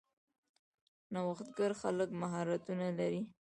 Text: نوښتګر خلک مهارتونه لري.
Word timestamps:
نوښتګر 1.13 1.71
خلک 1.81 2.09
مهارتونه 2.21 2.87
لري. 2.99 3.21